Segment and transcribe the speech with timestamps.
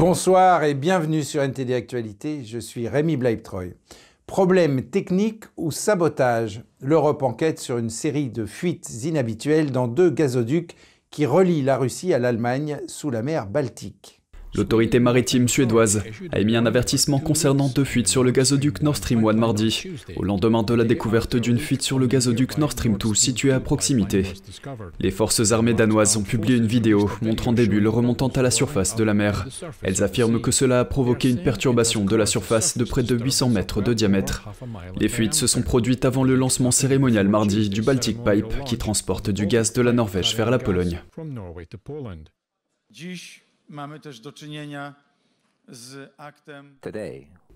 [0.00, 3.74] Bonsoir et bienvenue sur NTD Actualité, je suis Rémi Bleibtreuil.
[4.26, 6.62] Problème technique ou sabotage?
[6.80, 10.74] L'Europe enquête sur une série de fuites inhabituelles dans deux gazoducs
[11.10, 14.19] qui relient la Russie à l'Allemagne sous la mer Baltique.
[14.54, 19.26] L'autorité maritime suédoise a émis un avertissement concernant deux fuites sur le gazoduc Nord Stream
[19.26, 19.84] 1 mardi,
[20.16, 23.60] au lendemain de la découverte d'une fuite sur le gazoduc Nord Stream 2 situé à
[23.60, 24.24] proximité.
[24.98, 28.96] Les forces armées danoises ont publié une vidéo montrant des bulles remontant à la surface
[28.96, 29.46] de la mer.
[29.82, 33.50] Elles affirment que cela a provoqué une perturbation de la surface de près de 800
[33.50, 34.48] mètres de diamètre.
[34.98, 39.30] Les fuites se sont produites avant le lancement cérémonial mardi du Baltic Pipe qui transporte
[39.30, 41.00] du gaz de la Norvège vers la Pologne.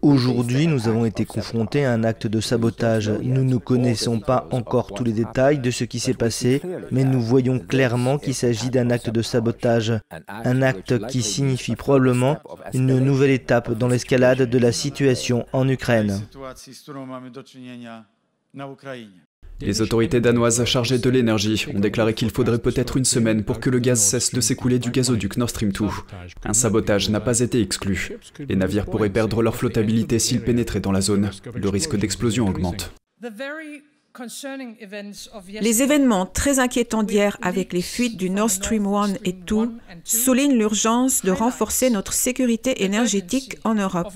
[0.03, 3.09] Aujourd'hui, nous avons été confrontés à un acte de sabotage.
[3.09, 6.61] Nous ne connaissons pas encore tous les détails de ce qui s'est passé,
[6.93, 9.93] mais nous voyons clairement qu'il s'agit d'un acte de sabotage.
[10.29, 12.39] Un acte qui signifie probablement
[12.73, 16.21] une nouvelle étape dans l'escalade de la situation en Ukraine.
[19.61, 23.71] Les autorités danoises chargées de l'énergie ont déclaré qu'il faudrait peut-être une semaine pour que
[23.71, 25.87] le gaz cesse de s'écouler du gazoduc Nord Stream 2.
[26.45, 28.19] Un sabotage n'a pas été exclu.
[28.49, 31.31] Les navires pourraient perdre leur flottabilité s'ils pénétraient dans la zone.
[31.55, 32.93] Le risque d'explosion augmente.
[35.61, 39.73] Les événements très inquiétants d'hier avec les fuites du Nord Stream 1 et 2
[40.05, 44.13] soulignent l'urgence de renforcer notre sécurité énergétique en Europe.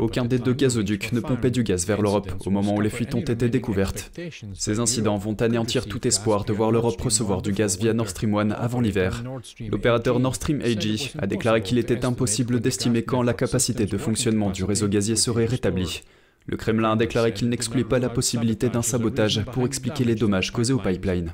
[0.00, 3.14] Aucun des deux gazoducs ne pompait du gaz vers l'Europe au moment où les fuites
[3.14, 4.10] ont été découvertes.
[4.54, 8.34] Ces incidents vont anéantir tout espoir de voir l'Europe recevoir du gaz via Nord Stream
[8.34, 9.22] 1 avant l'hiver.
[9.68, 14.50] L'opérateur Nord Stream AG a déclaré qu'il était impossible d'estimer quand la capacité de fonctionnement
[14.50, 16.02] du réseau gazier serait rétablie.
[16.46, 20.50] Le Kremlin a déclaré qu'il n'excluait pas la possibilité d'un sabotage pour expliquer les dommages
[20.50, 21.32] causés au pipeline.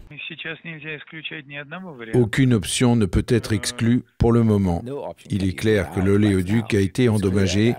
[2.14, 4.84] Aucune option ne peut être exclue pour le moment.
[5.28, 7.74] Il est clair que l'oléoduc a été endommagé.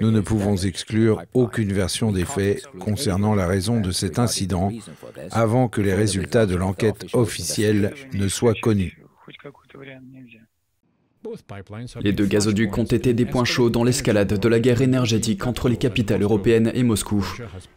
[0.00, 4.70] Nous ne pouvons exclure aucune version des faits concernant la raison de cet incident
[5.32, 9.02] avant que les résultats de l'enquête officielle ne soient connus.
[12.00, 15.68] Les deux gazoducs ont été des points chauds dans l'escalade de la guerre énergétique entre
[15.68, 17.26] les capitales européennes et Moscou.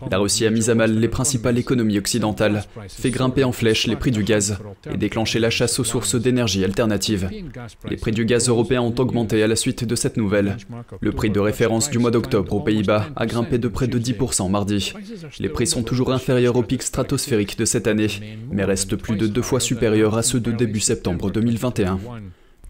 [0.10, 3.96] La Russie a mis à mal les principales économies occidentales, fait grimper en flèche les
[3.96, 4.60] prix du gaz
[4.92, 7.30] et déclenché la chasse aux sources d'énergie alternatives.
[7.90, 10.58] Les prix du gaz européen ont augmenté à la suite de cette nouvelle.
[11.00, 14.50] Le prix de référence du mois d'octobre aux Pays-Bas a grimpé de près de 10%
[14.50, 14.94] mardi.
[15.40, 18.10] Les prix sont toujours inférieurs au pic stratosphérique de cette année,
[18.52, 22.00] mais restent plus de deux fois supérieurs à ceux de début septembre 2021.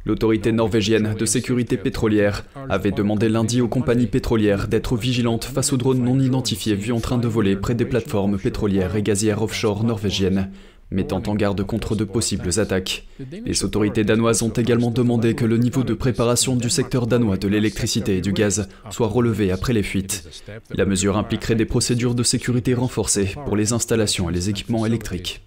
[0.06, 5.78] L'autorité norvégienne de sécurité pétrolière avait demandé lundi aux compagnies pétrolières d'être vigilantes face aux
[5.78, 9.84] drones non identifiés vus en train de voler près des plateformes pétrolières et gazières offshore
[9.84, 10.50] norvégiennes,
[10.90, 13.06] mettant en garde contre de possibles attaques.
[13.45, 17.47] Les autorités danoises ont également demandé que le niveau de préparation du secteur danois de
[17.47, 20.28] l'électricité et du gaz soit relevé après les fuites.
[20.72, 25.41] La mesure impliquerait des procédures de sécurité renforcées pour les installations et les équipements électriques.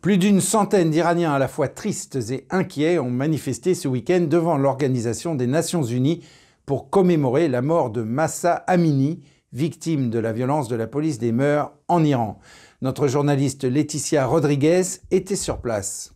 [0.00, 4.56] Plus d'une centaine d'Iraniens à la fois tristes et inquiets ont manifesté ce week-end devant
[4.56, 6.24] l'Organisation des Nations Unies
[6.64, 9.20] pour commémorer la mort de Massa Amini,
[9.52, 12.38] victime de la violence de la police des mœurs en Iran.
[12.80, 16.14] Notre journaliste Laetitia Rodriguez était sur place.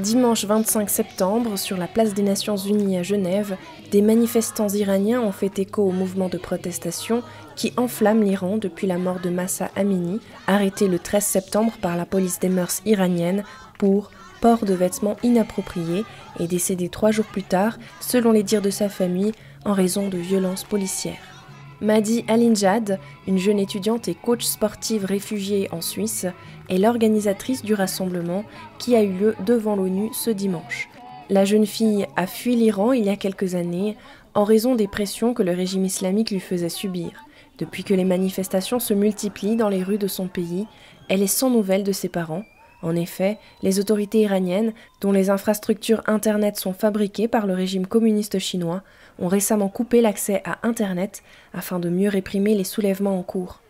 [0.00, 3.56] Dimanche 25 septembre, sur la place des Nations Unies à Genève,
[3.92, 7.22] des manifestants iraniens ont fait écho au mouvement de protestation
[7.56, 12.06] qui enflamme l'Iran depuis la mort de Massa Amini, arrêté le 13 septembre par la
[12.06, 13.44] police des mœurs iraniennes
[13.78, 16.04] pour port de vêtements inappropriés
[16.40, 19.32] et décédé trois jours plus tard, selon les dires de sa famille,
[19.64, 21.32] en raison de violences policières.
[21.80, 26.26] Madi Alinjad, une jeune étudiante et coach sportive réfugiée en Suisse,
[26.68, 28.44] est l'organisatrice du rassemblement
[28.78, 30.88] qui a eu lieu devant l'ONU ce dimanche.
[31.28, 33.96] La jeune fille a fui l'Iran il y a quelques années
[34.34, 37.10] en raison des pressions que le régime islamique lui faisait subir.
[37.58, 40.66] Depuis que les manifestations se multiplient dans les rues de son pays,
[41.08, 42.44] elle est sans nouvelles de ses parents.
[42.82, 48.40] En effet, les autorités iraniennes, dont les infrastructures Internet sont fabriquées par le régime communiste
[48.40, 48.82] chinois,
[49.20, 51.22] ont récemment coupé l'accès à Internet
[51.54, 53.60] afin de mieux réprimer les soulèvements en cours.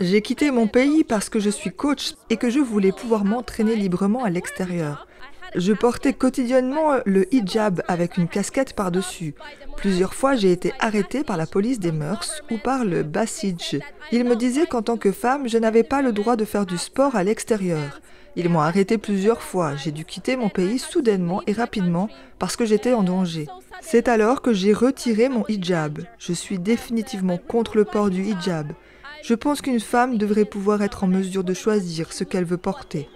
[0.00, 3.74] J'ai quitté mon pays parce que je suis coach et que je voulais pouvoir m'entraîner
[3.74, 5.07] librement à l'extérieur.
[5.54, 9.34] Je portais quotidiennement le hijab avec une casquette par-dessus.
[9.76, 13.80] Plusieurs fois, j'ai été arrêtée par la police des mœurs ou par le Basij.
[14.12, 16.78] Ils me disaient qu'en tant que femme, je n'avais pas le droit de faire du
[16.78, 18.00] sport à l'extérieur.
[18.36, 19.74] Ils m'ont arrêté plusieurs fois.
[19.76, 22.08] J'ai dû quitter mon pays soudainement et rapidement
[22.38, 23.46] parce que j'étais en danger.
[23.80, 26.00] C'est alors que j'ai retiré mon hijab.
[26.18, 28.72] Je suis définitivement contre le port du hijab.
[29.22, 33.08] Je pense qu'une femme devrait pouvoir être en mesure de choisir ce qu'elle veut porter.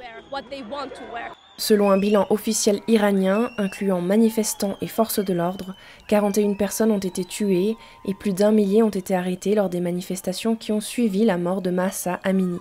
[1.58, 5.74] Selon un bilan officiel iranien, incluant manifestants et forces de l'ordre,
[6.08, 10.56] 41 personnes ont été tuées et plus d'un millier ont été arrêtés lors des manifestations
[10.56, 12.58] qui ont suivi la mort de Massa Amini.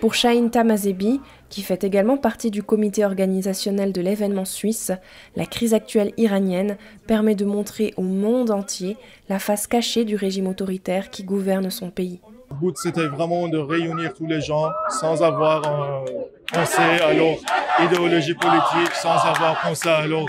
[0.00, 4.92] Pour Shahin Tamazebi, qui fait également partie du comité organisationnel de l'événement suisse,
[5.34, 8.96] la crise actuelle iranienne permet de montrer au monde entier
[9.28, 12.20] la face cachée du régime autoritaire qui gouverne son pays.
[12.50, 16.04] Le but, c'était vraiment de réunir tous les gens sans avoir euh,
[16.52, 17.36] pensé à leur
[17.80, 20.26] idéologie politique, sans avoir pensé à leur,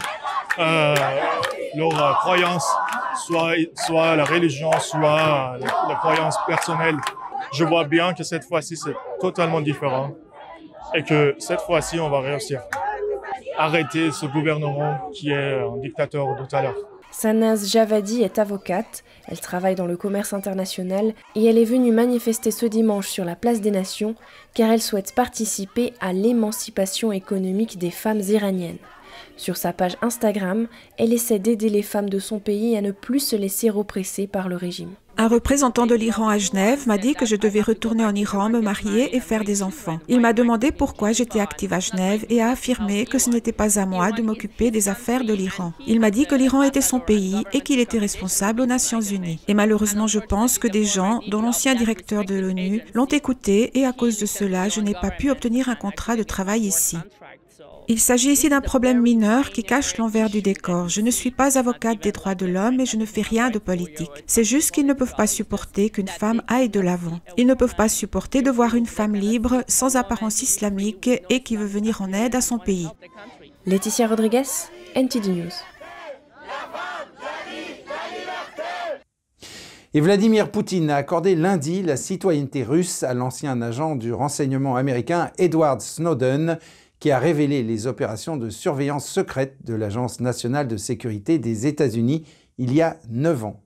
[0.60, 0.96] euh,
[1.76, 2.68] leur euh, croyance,
[3.26, 6.98] soit, soit la religion, soit la croyance personnelle.
[7.54, 10.12] Je vois bien que cette fois-ci, c'est totalement différent
[10.94, 12.62] et que cette fois-ci, on va réussir
[13.58, 16.76] arrêter ce gouvernement qui est un dictateur tout à l'heure.
[17.12, 22.52] Sanaz Javadi est avocate, elle travaille dans le commerce international et elle est venue manifester
[22.52, 24.16] ce dimanche sur la place des Nations
[24.54, 28.78] car elle souhaite participer à l'émancipation économique des femmes iraniennes.
[29.40, 33.22] Sur sa page Instagram, elle essaie d'aider les femmes de son pays à ne plus
[33.22, 34.90] se laisser oppresser par le régime.
[35.16, 38.60] Un représentant de l'Iran à Genève m'a dit que je devais retourner en Iran, me
[38.60, 40.00] marier et faire des enfants.
[40.10, 43.80] Il m'a demandé pourquoi j'étais active à Genève et a affirmé que ce n'était pas
[43.80, 45.72] à moi de m'occuper des affaires de l'Iran.
[45.88, 49.40] Il m'a dit que l'Iran était son pays et qu'il était responsable aux Nations Unies.
[49.48, 53.86] Et malheureusement, je pense que des gens, dont l'ancien directeur de l'ONU, l'ont écouté et
[53.86, 56.98] à cause de cela, je n'ai pas pu obtenir un contrat de travail ici.
[57.92, 60.90] Il s'agit ici d'un problème mineur qui cache l'envers du décor.
[60.90, 63.58] Je ne suis pas avocate des droits de l'homme et je ne fais rien de
[63.58, 64.12] politique.
[64.28, 67.20] C'est juste qu'ils ne peuvent pas supporter qu'une femme aille de l'avant.
[67.36, 71.56] Ils ne peuvent pas supporter de voir une femme libre, sans apparence islamique et qui
[71.56, 72.88] veut venir en aide à son pays.
[73.66, 74.44] Laetitia Rodriguez,
[74.96, 75.50] NTD News.
[79.96, 85.32] Et Vladimir Poutine a accordé lundi la citoyenneté russe à l'ancien agent du renseignement américain
[85.40, 86.60] Edward Snowden,
[87.00, 92.26] qui a révélé les opérations de surveillance secrète de l'Agence nationale de sécurité des États-Unis
[92.58, 93.64] il y a neuf ans.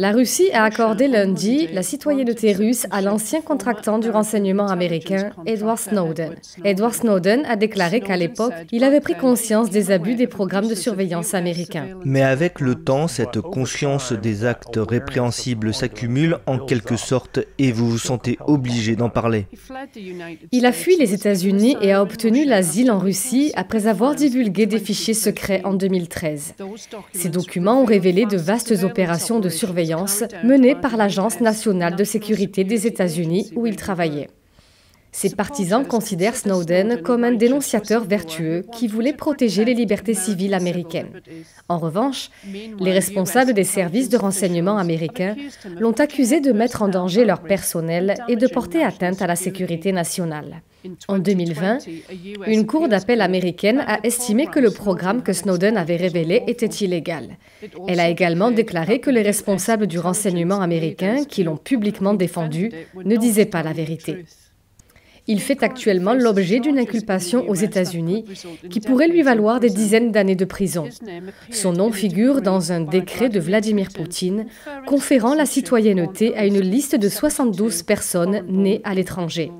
[0.00, 5.76] La Russie a accordé lundi la citoyenneté russe à l'ancien contractant du renseignement américain Edward
[5.76, 6.36] Snowden.
[6.62, 10.76] Edward Snowden a déclaré qu'à l'époque, il avait pris conscience des abus des programmes de
[10.76, 11.98] surveillance américains.
[12.04, 17.90] Mais avec le temps, cette conscience des actes répréhensibles s'accumule en quelque sorte et vous
[17.90, 19.46] vous sentez obligé d'en parler.
[20.52, 24.78] Il a fui les États-Unis et a obtenu l'asile en Russie après avoir divulgué des
[24.78, 26.54] fichiers secrets en 2013.
[27.14, 29.87] Ces documents ont révélé de vastes opérations de surveillance
[30.44, 34.28] menée par l'Agence nationale de sécurité des États-Unis où il travaillait.
[35.18, 41.10] Ses partisans considèrent Snowden comme un dénonciateur vertueux qui voulait protéger les libertés civiles américaines.
[41.68, 42.30] En revanche,
[42.78, 45.34] les responsables des services de renseignement américains
[45.80, 49.90] l'ont accusé de mettre en danger leur personnel et de porter atteinte à la sécurité
[49.90, 50.62] nationale.
[51.08, 51.78] En 2020,
[52.46, 57.38] une cour d'appel américaine a estimé que le programme que Snowden avait révélé était illégal.
[57.88, 62.70] Elle a également déclaré que les responsables du renseignement américain, qui l'ont publiquement défendu,
[63.04, 64.24] ne disaient pas la vérité.
[65.28, 68.24] Il fait actuellement l'objet d'une inculpation aux États-Unis
[68.70, 70.88] qui pourrait lui valoir des dizaines d'années de prison.
[71.50, 74.46] Son nom figure dans un décret de Vladimir Poutine
[74.86, 79.52] conférant la citoyenneté à une liste de 72 personnes nées à l'étranger.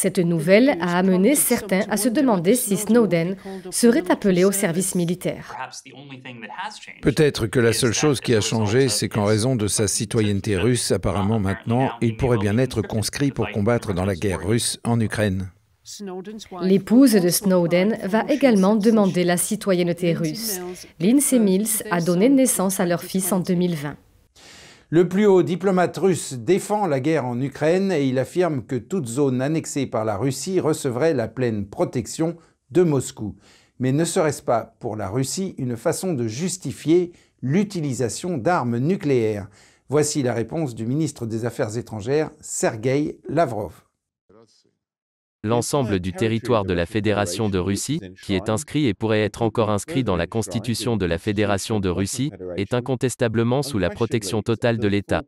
[0.00, 3.34] Cette nouvelle a amené certains à se demander si Snowden
[3.72, 5.56] serait appelé au service militaire.
[7.02, 10.92] Peut-être que la seule chose qui a changé, c'est qu'en raison de sa citoyenneté russe,
[10.92, 15.50] apparemment maintenant, il pourrait bien être conscrit pour combattre dans la guerre russe en Ukraine.
[16.62, 20.60] L'épouse de Snowden va également demander la citoyenneté russe.
[21.00, 23.96] Lindsay Mills a donné naissance à leur fils en 2020.
[24.90, 29.06] Le plus haut diplomate russe défend la guerre en Ukraine et il affirme que toute
[29.06, 32.38] zone annexée par la Russie recevrait la pleine protection
[32.70, 33.36] de Moscou.
[33.80, 39.50] Mais ne serait-ce pas pour la Russie une façon de justifier l'utilisation d'armes nucléaires?
[39.90, 43.87] Voici la réponse du ministre des Affaires étrangères, Sergei Lavrov
[45.44, 49.70] l'ensemble du territoire de la Fédération de Russie, qui est inscrit et pourrait être encore
[49.70, 54.78] inscrit dans la Constitution de la Fédération de Russie, est incontestablement sous la protection totale
[54.78, 55.22] de l'État.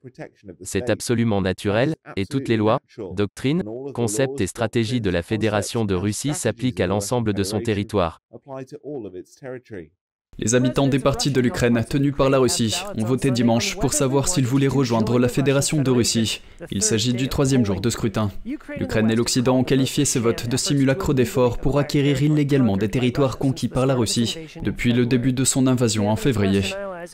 [0.62, 2.80] C'est absolument naturel, et toutes les lois,
[3.12, 3.62] doctrines,
[3.94, 8.20] concepts et stratégies de la Fédération de Russie s'appliquent à l'ensemble de son territoire.
[10.42, 14.26] Les habitants des parties de l'Ukraine tenues par la Russie ont voté dimanche pour savoir
[14.26, 16.40] s'ils voulaient rejoindre la Fédération de Russie.
[16.70, 18.30] Il s'agit du troisième jour de scrutin.
[18.78, 23.36] L'Ukraine et l'Occident ont qualifié ces votes de simulacre d'efforts pour acquérir illégalement des territoires
[23.36, 26.62] conquis par la Russie depuis le début de son invasion en février.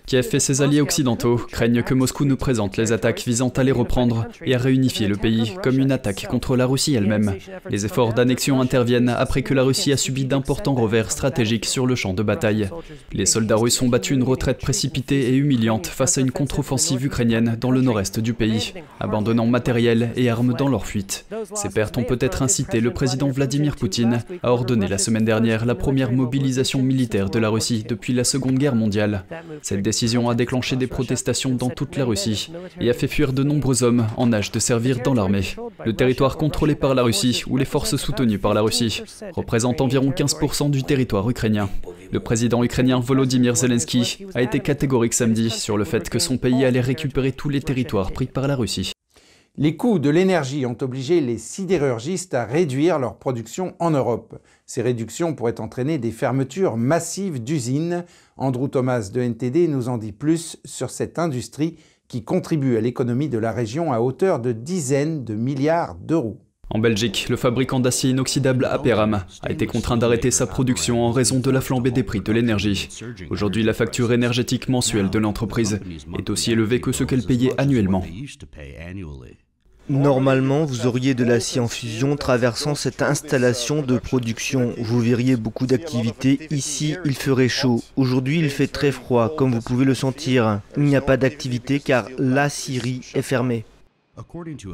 [0.06, 3.72] Kiev et ses alliés occidentaux craignent que Moscou ne présente les attaques visant à les
[3.72, 7.34] reprendre et à réunifier le pays comme une attaque contre la Russie elle-même.
[7.70, 11.94] Les efforts d'annexion interviennent après que la Russie a subi d'importants revers stratégiques sur le
[11.94, 12.68] champ de bataille.
[13.12, 17.56] Les soldats russes ont battu une retraite précipitée et humiliante face à une contre-offensive ukrainienne
[17.60, 21.26] dans le nord-est du pays, abandonnant matériel et armes dans leur fuite.
[21.54, 25.74] Ces pertes ont peut-être incité le président Vladimir Poutine a ordonné la semaine dernière la
[25.74, 29.24] première mobilisation militaire de la Russie depuis la Seconde Guerre mondiale.
[29.82, 33.82] Décision a déclenché des protestations dans toute la Russie et a fait fuir de nombreux
[33.82, 35.56] hommes en âge de servir dans l'armée.
[35.84, 39.02] Le territoire contrôlé par la Russie ou les forces soutenues par la Russie
[39.32, 41.68] représente environ 15% du territoire ukrainien.
[42.12, 46.64] Le président ukrainien Volodymyr Zelensky a été catégorique samedi sur le fait que son pays
[46.64, 48.95] allait récupérer tous les territoires pris par la Russie.
[49.58, 54.38] Les coûts de l'énergie ont obligé les sidérurgistes à réduire leur production en Europe.
[54.66, 58.04] Ces réductions pourraient entraîner des fermetures massives d'usines.
[58.36, 63.30] Andrew Thomas de NTD nous en dit plus sur cette industrie qui contribue à l'économie
[63.30, 66.38] de la région à hauteur de dizaines de milliards d'euros.
[66.68, 71.38] En Belgique, le fabricant d'acier inoxydable Aperam a été contraint d'arrêter sa production en raison
[71.38, 72.88] de la flambée des prix de l'énergie.
[73.30, 75.80] Aujourd'hui, la facture énergétique mensuelle de l'entreprise
[76.18, 78.04] est aussi élevée que ce qu'elle payait annuellement.
[79.88, 84.74] Normalement, vous auriez de l'acier en fusion traversant cette installation de production.
[84.78, 86.48] Vous verriez beaucoup d'activités.
[86.50, 87.82] Ici, il ferait chaud.
[87.94, 90.60] Aujourd'hui, il fait très froid, comme vous pouvez le sentir.
[90.76, 93.64] Il n'y a pas d'activité car la Syrie est fermée.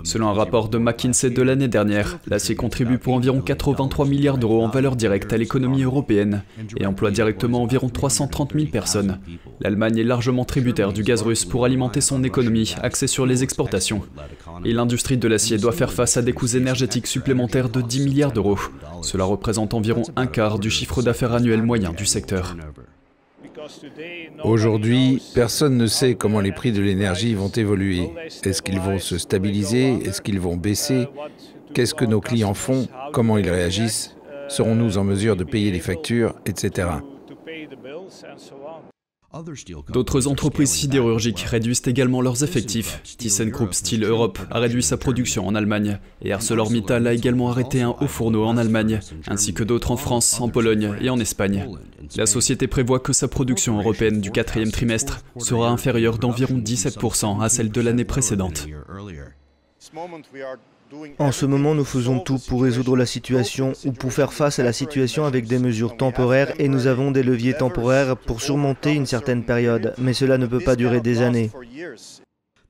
[0.04, 4.62] Selon un rapport de McKinsey de l'année dernière, l'acier contribue pour environ 83 milliards d'euros
[4.62, 6.42] en valeur directe à l'économie européenne
[6.76, 9.18] et emploie directement environ 330 000 personnes.
[9.61, 14.02] L'Allemagne est largement tributaire du gaz russe pour alimenter son économie axée sur les exportations.
[14.64, 18.32] Et l'industrie de l'acier doit faire face à des coûts énergétiques supplémentaires de 10 milliards
[18.32, 18.58] d'euros.
[19.02, 22.56] Cela représente environ un quart du chiffre d'affaires annuel moyen du secteur.
[24.45, 28.11] Aujourd'hui, personne ne sait comment les prix de l'énergie vont évoluer.
[28.45, 29.95] Est-ce qu'ils vont se stabiliser?
[30.04, 31.09] Est-ce qu'ils vont baisser?
[31.75, 32.87] Qu'est-ce que nos clients font?
[33.12, 34.16] Comment ils réagissent?
[34.49, 36.88] Serons-nous en mesure de payer les factures, etc.
[39.92, 43.00] D'autres entreprises sidérurgiques réduisent également leurs effectifs.
[43.16, 47.96] ThyssenKrupp Steel Europe a réduit sa production en Allemagne et ArcelorMittal a également arrêté un
[47.98, 51.66] haut fourneau en Allemagne, ainsi que d'autres en France, en Pologne et en Espagne.
[52.16, 57.48] La société prévoit que sa production européenne du quatrième trimestre sera inférieure d'environ 17% à
[57.48, 58.66] celle de l'année précédente.
[61.18, 64.62] En ce moment, nous faisons tout pour résoudre la situation ou pour faire face à
[64.62, 69.06] la situation avec des mesures temporaires et nous avons des leviers temporaires pour surmonter une
[69.06, 71.50] certaine période, mais cela ne peut pas durer des années.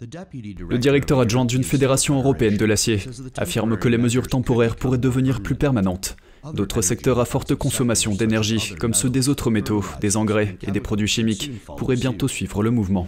[0.01, 3.01] Le directeur adjoint d'une fédération européenne de l'acier
[3.37, 6.17] affirme que les mesures temporaires pourraient devenir plus permanentes.
[6.55, 10.81] D'autres secteurs à forte consommation d'énergie, comme ceux des autres métaux, des engrais et des
[10.81, 13.07] produits chimiques, pourraient bientôt suivre le mouvement.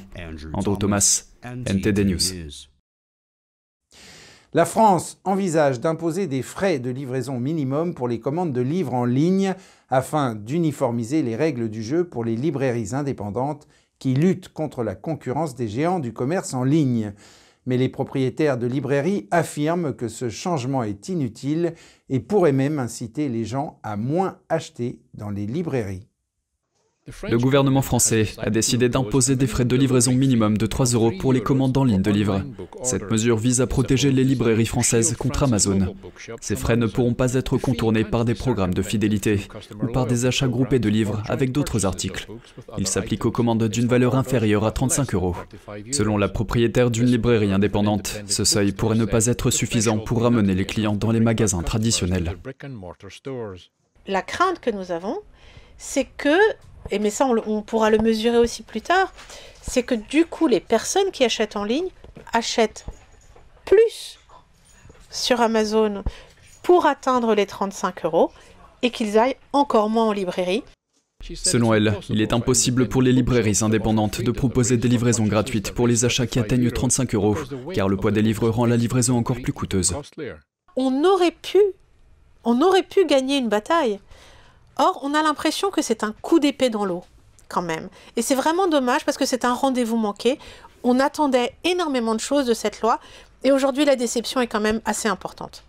[0.52, 2.20] Andrew Thomas, NTD News.
[4.56, 9.04] La France envisage d'imposer des frais de livraison minimum pour les commandes de livres en
[9.04, 9.56] ligne
[9.88, 13.66] afin d'uniformiser les règles du jeu pour les librairies indépendantes
[13.98, 17.14] qui luttent contre la concurrence des géants du commerce en ligne.
[17.66, 21.74] Mais les propriétaires de librairies affirment que ce changement est inutile
[22.08, 26.06] et pourrait même inciter les gens à moins acheter dans les librairies.
[27.28, 31.34] Le gouvernement français a décidé d'imposer des frais de livraison minimum de 3 euros pour
[31.34, 32.42] les commandes en ligne de livres.
[32.82, 35.94] Cette mesure vise à protéger les librairies françaises contre Amazon.
[36.40, 39.40] Ces frais ne pourront pas être contournés par des programmes de fidélité
[39.82, 42.26] ou par des achats groupés de livres avec d'autres articles.
[42.78, 45.36] Ils s'appliquent aux commandes d'une valeur inférieure à 35 euros.
[45.92, 50.54] Selon la propriétaire d'une librairie indépendante, ce seuil pourrait ne pas être suffisant pour ramener
[50.54, 52.38] les clients dans les magasins traditionnels.
[54.06, 55.18] La crainte que nous avons,
[55.76, 56.38] c'est que
[56.90, 59.12] et mais ça on, pourra le mesurer aussi plus tard,
[59.62, 61.88] c'est que du coup les personnes qui achètent en ligne
[62.32, 62.86] achètent
[63.64, 64.18] plus
[65.10, 66.04] sur Amazon
[66.62, 68.30] pour atteindre les 35 euros
[68.82, 70.62] et qu'ils aillent encore moins en librairie.
[71.34, 75.86] Selon elle, il est impossible pour les librairies indépendantes de proposer des livraisons gratuites pour
[75.86, 77.36] les achats qui atteignent 35 euros,
[77.72, 79.94] car le poids des livres rend la livraison encore plus coûteuse.
[80.76, 81.58] On aurait pu,
[82.44, 84.00] on aurait pu gagner une bataille.
[84.76, 87.04] Or, on a l'impression que c'est un coup d'épée dans l'eau,
[87.48, 87.88] quand même.
[88.16, 90.38] Et c'est vraiment dommage parce que c'est un rendez-vous manqué.
[90.82, 93.00] On attendait énormément de choses de cette loi,
[93.42, 95.64] et aujourd'hui la déception est quand même assez importante.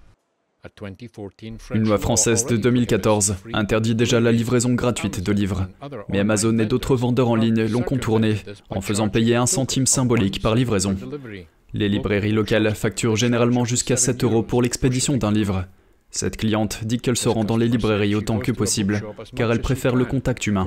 [1.74, 5.67] Une loi française de 2014 interdit déjà la livraison gratuite de livres.
[6.09, 8.38] Mais Amazon et d'autres vendeurs en ligne l'ont contourné
[8.69, 10.95] en faisant payer un centime symbolique par livraison.
[11.74, 15.65] Les librairies locales facturent généralement jusqu'à 7 euros pour l'expédition d'un livre.
[16.17, 19.01] Cette cliente dit qu'elle se rend dans les librairies autant que possible,
[19.36, 20.65] car elle préfère le contact humain.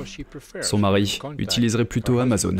[0.61, 2.57] Son mari utiliserait plutôt Amazon.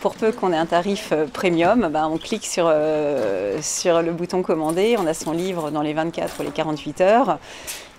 [0.00, 4.12] Pour peu qu'on ait un tarif euh, premium, bah, on clique sur, euh, sur le
[4.12, 7.38] bouton commander, on a son livre dans les 24 ou les 48 heures.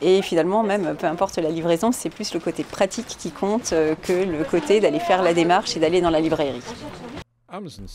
[0.01, 3.95] Et finalement, même peu importe la livraison, c'est plus le côté pratique qui compte euh,
[3.95, 6.61] que le côté d'aller faire la démarche et d'aller dans la librairie.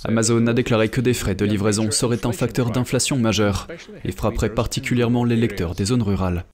[0.04, 3.68] Amazon a déclaré que des frais de livraison seraient un facteur d'inflation majeur
[4.04, 6.44] et frapperait particulièrement les lecteurs des zones rurales.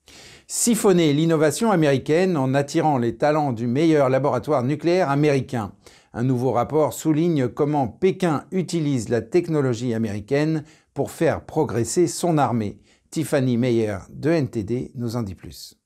[0.47, 5.73] Siphonner l'innovation américaine en attirant les talents du meilleur laboratoire nucléaire américain.
[6.13, 12.81] Un nouveau rapport souligne comment Pékin utilise la technologie américaine pour faire progresser son armée.
[13.11, 15.80] Tiffany Meyer de NTD nous en dit plus.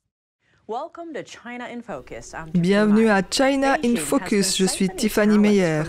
[2.55, 5.83] Bienvenue à China in Focus, je suis Tiffany Meyer.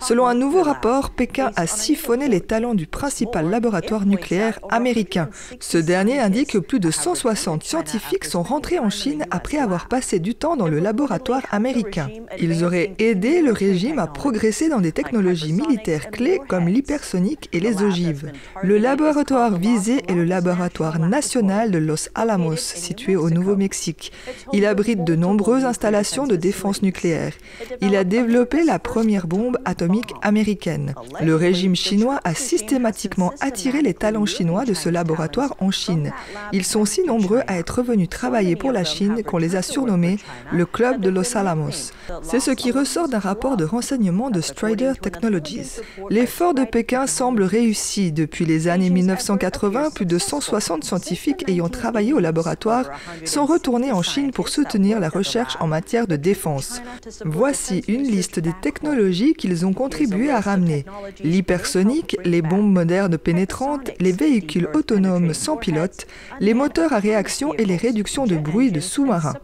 [0.00, 5.30] Selon un nouveau rapport, Pékin a siphonné les talents du principal laboratoire nucléaire américain.
[5.58, 10.20] Ce dernier indique que plus de 160 scientifiques sont rentrés en Chine après avoir passé
[10.20, 12.08] du temps dans le laboratoire américain.
[12.38, 17.58] Ils auraient aidé le régime à progresser dans des technologies militaires clés comme l'hypersonique et
[17.58, 18.30] les ogives.
[18.62, 24.03] Le laboratoire visé est le laboratoire national de Los Alamos, situé au Nouveau-Mexique.
[24.52, 27.32] Il abrite de nombreuses installations de défense nucléaire.
[27.80, 30.94] Il a développé la première bombe atomique américaine.
[31.20, 36.12] Le régime chinois a systématiquement attiré les talents chinois de ce laboratoire en Chine.
[36.52, 40.18] Ils sont si nombreux à être venus travailler pour la Chine qu'on les a surnommés
[40.52, 41.92] le Club de Los Alamos.
[42.22, 45.80] C'est ce qui ressort d'un rapport de renseignement de Strider Technologies.
[46.10, 48.12] L'effort de Pékin semble réussi.
[48.12, 52.90] Depuis les années 1980, plus de 160 scientifiques ayant travaillé au laboratoire
[53.24, 56.82] sont retournés en Chine pour soutenir la recherche en matière de défense.
[57.24, 60.84] Voici une liste des technologies qu'ils ont contribué à ramener.
[61.22, 66.06] L'hypersonique, les bombes modernes pénétrantes, les véhicules autonomes sans pilote,
[66.40, 69.36] les moteurs à réaction et les réductions de bruit de sous-marins.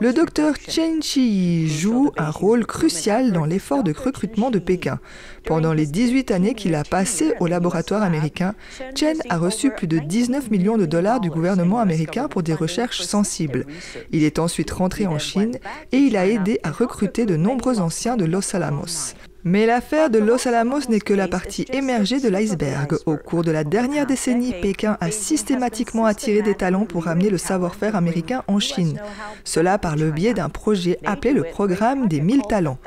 [0.00, 4.98] Le docteur Chen Chi joue un rôle crucial dans l'effort de recrutement de Pékin.
[5.44, 8.54] Pendant les 18 années qu'il a passées au laboratoire américain,
[8.94, 13.02] Chen a reçu plus de 19 millions de dollars du gouvernement américain pour des recherches
[13.02, 13.66] sensibles.
[14.12, 15.58] Il est ensuite rentré en Chine
[15.92, 19.14] et il a aidé à recruter de nombreux anciens de Los Alamos.
[19.48, 22.96] Mais l'affaire de Los Alamos n'est que la partie émergée de l'iceberg.
[23.06, 27.38] Au cours de la dernière décennie, Pékin a systématiquement attiré des talents pour ramener le
[27.38, 29.00] savoir-faire américain en Chine.
[29.44, 32.78] Cela par le biais d'un projet appelé le programme des 1000 talents.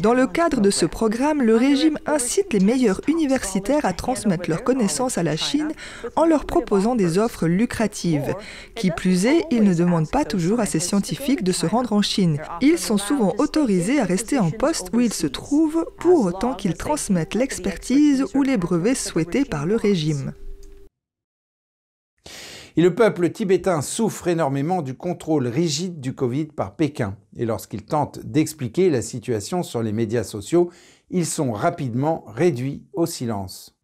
[0.00, 4.64] Dans le cadre de ce programme, le régime incite les meilleurs universitaires à transmettre leurs
[4.64, 5.72] connaissances à la Chine
[6.14, 8.34] en leur proposant des offres lucratives.
[8.74, 12.02] Qui plus est, ils ne demandent pas toujours à ces scientifiques de se rendre en
[12.02, 12.36] Chine.
[12.60, 16.74] Ils sont souvent autorisés à rester en poste où ils se trouvent pour autant qu'ils
[16.74, 20.32] transmettent l'expertise ou les brevets souhaités par le régime.
[22.76, 27.16] Et le peuple tibétain souffre énormément du contrôle rigide du Covid par Pékin.
[27.36, 30.70] Et lorsqu'ils tentent d'expliquer la situation sur les médias sociaux,
[31.10, 33.78] ils sont rapidement réduits au silence.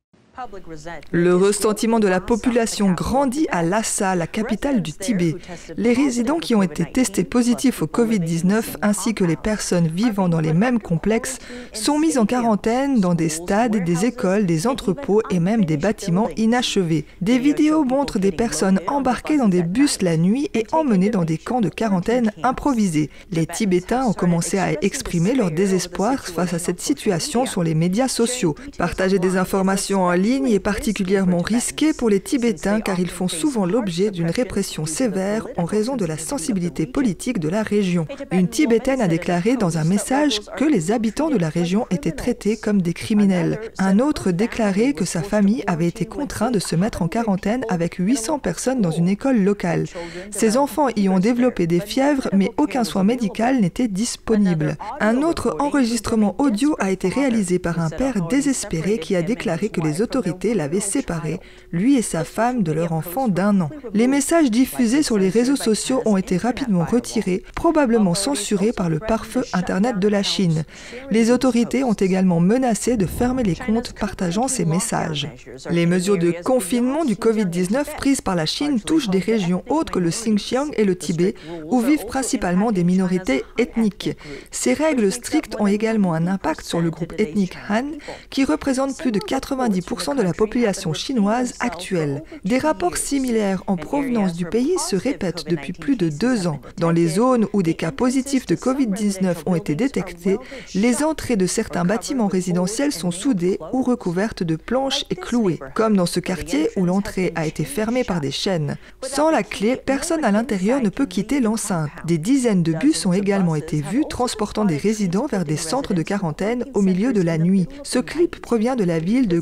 [1.11, 5.35] Le ressentiment de la population grandit à Lhasa, la capitale du Tibet.
[5.77, 10.41] Les résidents qui ont été testés positifs au Covid-19 ainsi que les personnes vivant dans
[10.41, 11.39] les mêmes complexes
[11.73, 16.29] sont mis en quarantaine dans des stades, des écoles, des entrepôts et même des bâtiments
[16.37, 17.05] inachevés.
[17.21, 21.39] Des vidéos montrent des personnes embarquées dans des bus la nuit et emmenées dans des
[21.39, 23.11] camps de quarantaine improvisés.
[23.33, 28.09] Les Tibétains ont commencé à exprimer leur désespoir face à cette situation sur les médias
[28.09, 28.55] sociaux.
[28.79, 33.29] Partager des informations en ligne ligne est particulièrement risquée pour les Tibétains car ils font
[33.29, 38.07] souvent l'objet d'une répression sévère en raison de la sensibilité politique de la région.
[38.31, 42.59] Une Tibétaine a déclaré dans un message que les habitants de la région étaient traités
[42.59, 43.59] comme des criminels.
[43.79, 47.95] Un autre déclarait que sa famille avait été contrainte de se mettre en quarantaine avec
[47.95, 49.87] 800 personnes dans une école locale.
[50.31, 54.77] Ses enfants y ont développé des fièvres mais aucun soin médical n'était disponible.
[55.01, 59.81] Un autre enregistrement audio a été réalisé par un père désespéré qui a déclaré que
[59.81, 60.18] les autorités
[60.55, 61.41] l'avaient séparé,
[61.73, 63.71] lui et sa femme, de leur enfant d'un an.
[63.95, 68.99] Les messages diffusés sur les réseaux sociaux ont été rapidement retirés, probablement censurés par le
[68.99, 70.65] pare-feu Internet de la Chine.
[71.11, 75.29] Les autorités ont également menacé de fermer les comptes partageant ces messages.
[75.71, 79.99] Les mesures de confinement du Covid-19 prises par la Chine touchent des régions autres que
[79.99, 81.35] le Xinjiang et le Tibet,
[81.71, 84.17] où vivent principalement des minorités ethniques.
[84.51, 87.93] Ces règles strictes ont également un impact sur le groupe ethnique Han,
[88.31, 92.23] qui représente plus de 90% 30% de la population chinoise actuelle.
[92.45, 96.61] Des rapports similaires en provenance du pays se répètent depuis plus de deux ans.
[96.79, 100.39] Dans les zones où des cas positifs de COVID-19 ont été détectés,
[100.75, 105.97] les entrées de certains bâtiments résidentiels sont soudées ou recouvertes de planches et clouées, comme
[105.97, 108.77] dans ce quartier où l'entrée a été fermée par des chaînes.
[109.03, 111.91] Sans la clé, personne à l'intérieur ne peut quitter l'enceinte.
[112.05, 116.03] Des dizaines de bus ont également été vus transportant des résidents vers des centres de
[116.03, 117.67] quarantaine au milieu de la nuit.
[117.83, 119.41] Ce clip provient de la ville de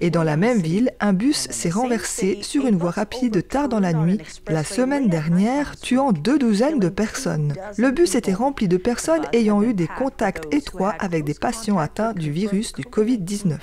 [0.00, 3.80] Et dans la même ville, un bus s'est renversé sur une voie rapide tard dans
[3.80, 4.18] la nuit
[4.48, 7.54] la semaine dernière, tuant deux douzaines de personnes.
[7.76, 12.12] Le bus était rempli de personnes ayant eu des contacts étroits avec des patients atteints
[12.12, 13.58] du virus du Covid-19.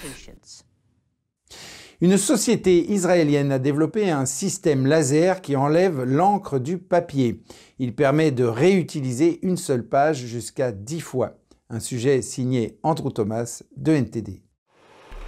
[2.00, 7.42] Une société israélienne a développé un système laser qui enlève l'encre du papier.
[7.80, 11.40] Il permet de réutiliser une seule page jusqu'à 10 fois.
[11.72, 14.44] Un sujet signé Andrew Thomas de NTD.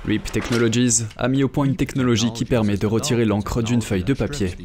[0.07, 4.03] RIP Technologies a mis au point une technologie qui permet de retirer l'encre d'une feuille
[4.03, 4.55] de papier.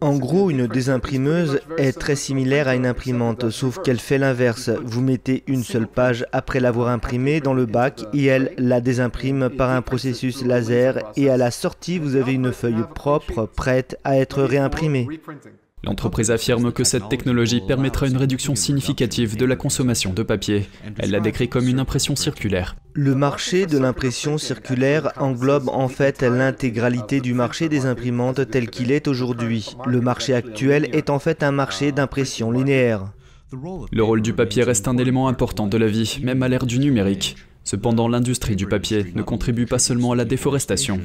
[0.00, 4.70] En gros, une désimprimeuse est très similaire à une imprimante, sauf qu'elle fait l'inverse.
[4.84, 9.48] Vous mettez une seule page après l'avoir imprimée dans le bac et elle la désimprime
[9.48, 14.18] par un processus laser et à la sortie, vous avez une feuille propre, prête à
[14.18, 15.08] être réimprimée.
[15.84, 20.66] L'entreprise affirme que cette technologie permettra une réduction significative de la consommation de papier.
[20.98, 22.76] Elle la décrit comme une impression circulaire.
[22.94, 28.92] Le marché de l'impression circulaire englobe en fait l'intégralité du marché des imprimantes tel qu'il
[28.92, 29.76] est aujourd'hui.
[29.86, 33.12] Le marché actuel est en fait un marché d'impression linéaire.
[33.92, 36.78] Le rôle du papier reste un élément important de la vie, même à l'ère du
[36.78, 37.36] numérique.
[37.62, 41.00] Cependant, l'industrie du papier ne contribue pas seulement à la déforestation,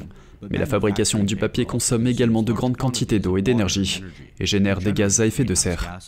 [0.48, 4.02] mais la fabrication du papier consomme également de grandes quantités d'eau et d'énergie
[4.38, 5.98] et génère des gaz à effet de serre.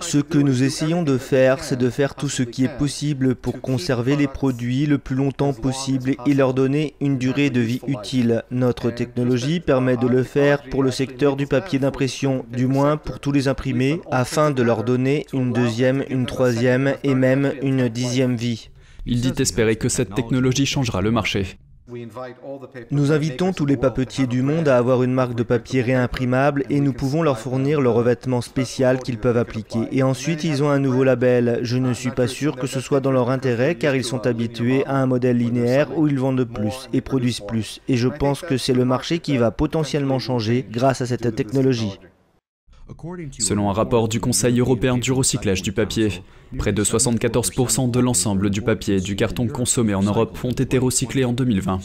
[0.00, 3.60] Ce que nous essayons de faire, c'est de faire tout ce qui est possible pour
[3.60, 8.42] conserver les produits le plus longtemps possible et leur donner une durée de vie utile.
[8.50, 13.20] Notre technologie permet de le faire pour le secteur du papier d'impression, du moins pour
[13.20, 18.36] tous les imprimés, afin de leur donner une deuxième, une troisième et même une dixième
[18.36, 18.70] vie.
[19.06, 21.58] Il dit espérer que cette technologie changera le marché.
[22.90, 26.80] Nous invitons tous les papetiers du monde à avoir une marque de papier réimprimable et
[26.80, 29.80] nous pouvons leur fournir le revêtement spécial qu'ils peuvent appliquer.
[29.92, 31.58] Et ensuite, ils ont un nouveau label.
[31.60, 34.86] Je ne suis pas sûr que ce soit dans leur intérêt car ils sont habitués
[34.86, 37.82] à un modèle linéaire où ils vendent plus et produisent plus.
[37.88, 41.98] Et je pense que c'est le marché qui va potentiellement changer grâce à cette technologie.
[43.38, 46.22] Selon un rapport du Conseil européen du recyclage du papier,
[46.58, 50.76] près de 74% de l'ensemble du papier et du carton consommé en Europe ont été
[50.78, 51.80] recyclés en 2020.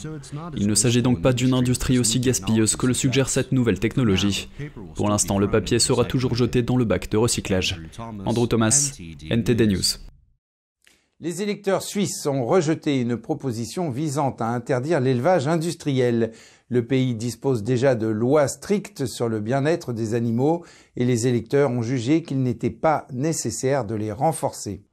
[0.58, 4.50] Il ne s'agit donc pas d'une industrie aussi gaspilleuse que le suggère cette nouvelle technologie.
[4.96, 7.80] Pour l'instant, le papier sera toujours jeté dans le bac de recyclage.
[8.26, 8.94] Andrew Thomas,
[9.30, 10.00] NTD News.
[11.22, 16.32] Les électeurs suisses ont rejeté une proposition visant à interdire l'élevage industriel.
[16.70, 20.64] Le pays dispose déjà de lois strictes sur le bien-être des animaux
[20.96, 24.84] et les électeurs ont jugé qu'il n'était pas nécessaire de les renforcer.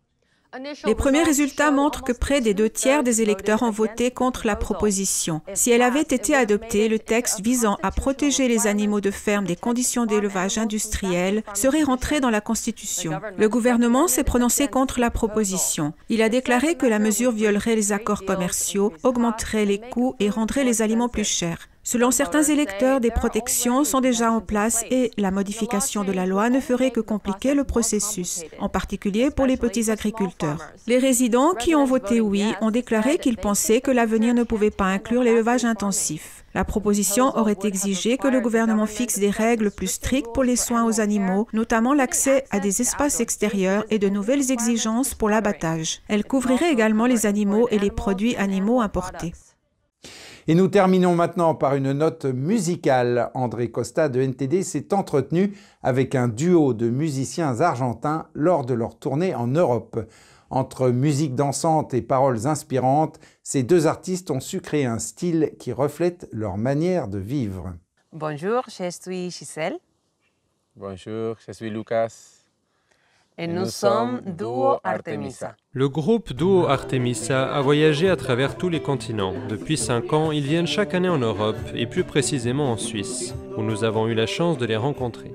[0.87, 4.57] Les premiers résultats montrent que près des deux tiers des électeurs ont voté contre la
[4.57, 5.41] proposition.
[5.55, 9.57] Si elle avait été adoptée, le texte visant à protéger les animaux de ferme des
[9.57, 13.21] conditions d'élevage industriel serait rentré dans la Constitution.
[13.37, 15.93] Le gouvernement s'est prononcé contre la proposition.
[16.09, 20.65] Il a déclaré que la mesure violerait les accords commerciaux, augmenterait les coûts et rendrait
[20.65, 21.69] les aliments plus chers.
[21.89, 26.51] Selon certains électeurs, des protections sont déjà en place et la modification de la loi
[26.51, 30.59] ne ferait que compliquer le processus, en particulier pour les petits agriculteurs.
[30.89, 34.87] Les résidents qui ont voté oui ont déclaré qu'ils pensaient que l'avenir ne pouvait pas
[34.87, 36.45] inclure l'élevage intensif.
[36.55, 40.87] La proposition aurait exigé que le gouvernement fixe des règles plus strictes pour les soins
[40.87, 46.01] aux animaux, notamment l'accès à des espaces extérieurs et de nouvelles exigences pour l'abattage.
[46.09, 49.35] Elle couvrirait également les animaux et les produits animaux importés.
[50.49, 53.33] Et nous terminons maintenant par une note musicale.
[53.35, 58.97] André Costa de NTD s'est entretenu avec un duo de musiciens argentins lors de leur
[58.97, 59.99] tournée en Europe.
[60.49, 65.73] Entre musique dansante et paroles inspirantes, ces deux artistes ont su créer un style qui
[65.73, 67.75] reflète leur manière de vivre.
[68.13, 69.81] Bonjour, je suis Gisèle.
[70.77, 72.36] Bonjour, je suis Lucas.
[73.39, 75.57] Et nous sommes Duo Artemisa.
[75.73, 79.35] Le groupe Duo Artemisa a voyagé à travers tous les continents.
[79.51, 83.63] Depuis cinq ans, ils viennent chaque année en Europe et plus précisément en Suisse, où
[83.63, 85.35] nous avons eu la chance de les rencontrer.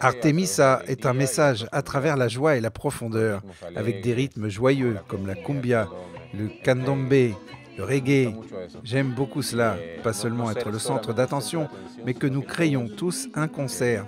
[0.00, 3.42] Artemisa est un message à travers la joie et la profondeur,
[3.76, 5.88] avec des rythmes joyeux comme la cumbia,
[6.32, 8.34] le candombe, le reggae.
[8.82, 11.68] J'aime beaucoup cela, pas seulement être le centre d'attention,
[12.06, 14.06] mais que nous créions tous un concert.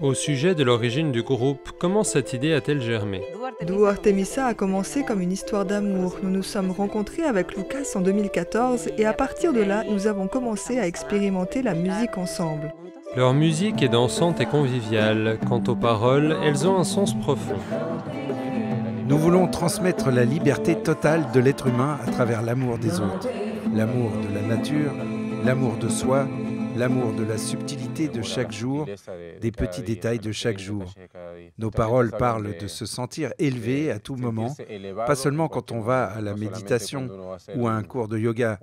[0.00, 3.22] Au sujet de l'origine du groupe, comment cette idée a-t-elle germé?
[3.66, 6.16] Duo Artemisa a commencé comme une histoire d'amour.
[6.22, 10.28] Nous nous sommes rencontrés avec Lucas en 2014 et à partir de là, nous avons
[10.28, 12.74] commencé à expérimenter la musique ensemble.
[13.16, 15.38] Leur musique est dansante et conviviale.
[15.48, 17.56] Quant aux paroles, elles ont un sens profond.
[19.08, 23.28] Nous voulons transmettre la liberté totale de l'être humain à travers l'amour des autres,
[23.72, 24.92] l'amour de la nature,
[25.44, 26.26] l'amour de soi,
[26.76, 28.86] l'amour de la subtilité de chaque jour,
[29.40, 30.84] des petits détails de chaque jour.
[31.58, 34.54] Nos paroles parlent de se sentir élevé à tout moment,
[35.06, 37.08] pas seulement quand on va à la méditation
[37.56, 38.58] ou à un cours de yoga,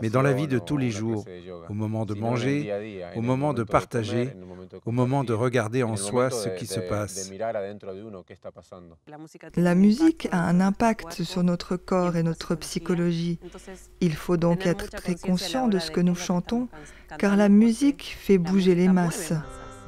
[0.00, 1.24] mais dans la vie de tous les jours,
[1.68, 2.72] au moment de manger,
[3.16, 4.30] au moment de partager,
[4.84, 7.30] au moment de regarder en soi ce qui se passe.
[9.56, 13.38] La musique a un impact sur notre corps et notre psychologie.
[14.00, 16.68] Il faut donc être très conscient de ce que nous chantons,
[17.18, 19.32] car la musique fait bouger les masses.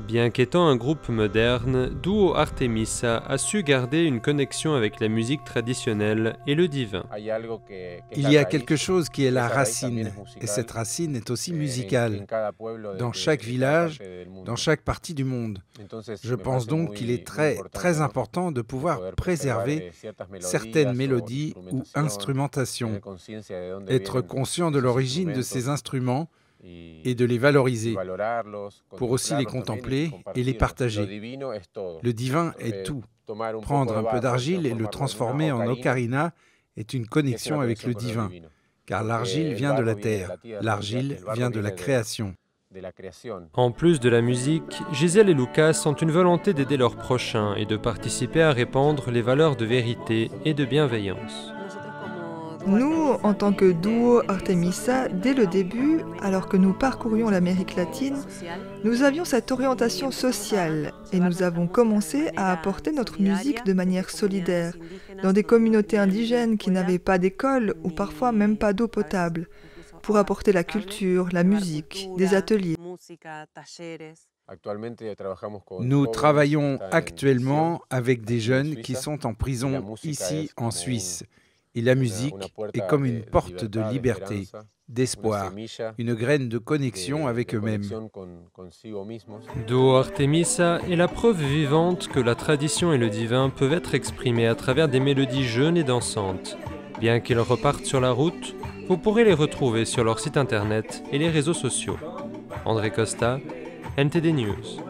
[0.07, 5.43] Bien qu'étant un groupe moderne, Duo Artemisa a su garder une connexion avec la musique
[5.43, 7.05] traditionnelle et le divin.
[8.15, 12.27] Il y a quelque chose qui est la racine, et cette racine est aussi musicale,
[12.99, 14.01] dans chaque village,
[14.45, 15.63] dans chaque partie du monde.
[16.23, 19.91] Je pense donc qu'il est très, très important de pouvoir préserver
[20.39, 23.01] certaines mélodies ou instrumentations,
[23.89, 26.31] être conscient de l'origine de ces instruments,
[26.65, 27.97] et de les valoriser,
[28.97, 31.07] pour aussi les contempler et les partager.
[32.03, 33.05] Le divin est tout.
[33.63, 36.33] Prendre un peu d'argile et le transformer en ocarina
[36.77, 38.31] est une connexion avec le divin,
[38.87, 42.35] car l'argile vient de la terre, l'argile vient de la création.
[43.55, 47.65] En plus de la musique, Gisèle et Lucas ont une volonté d'aider leurs prochains et
[47.65, 51.53] de participer à répandre les valeurs de vérité et de bienveillance.
[52.69, 58.19] Nous, en tant que duo Artemisa, dès le début, alors que nous parcourions l'Amérique latine,
[58.85, 64.11] nous avions cette orientation sociale et nous avons commencé à apporter notre musique de manière
[64.11, 64.75] solidaire
[65.23, 69.49] dans des communautés indigènes qui n'avaient pas d'école ou parfois même pas d'eau potable,
[70.03, 72.77] pour apporter la culture, la musique, des ateliers.
[75.81, 81.25] Nous travaillons actuellement avec des jeunes qui sont en prison ici en Suisse
[81.79, 82.35] et la musique
[82.75, 84.49] est comme une porte de liberté,
[84.89, 85.53] d'espoir,
[85.97, 87.89] une graine de connexion avec eux-mêmes.
[89.69, 94.49] Do Artemisa est la preuve vivante que la tradition et le divin peuvent être exprimés
[94.49, 96.59] à travers des mélodies jeunes et dansantes.
[96.99, 98.57] Bien qu'ils repartent sur la route,
[98.89, 101.99] vous pourrez les retrouver sur leur site internet et les réseaux sociaux.
[102.65, 103.39] André Costa,
[103.97, 104.81] NTD News.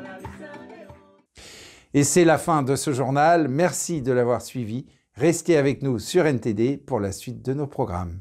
[1.92, 3.48] Et c'est la fin de ce journal.
[3.48, 4.86] Merci de l'avoir suivi.
[5.18, 8.20] Restez avec nous sur NTD pour la suite de nos programmes.